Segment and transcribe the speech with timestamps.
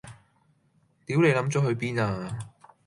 [1.05, 2.49] 屌你諗左去邊呀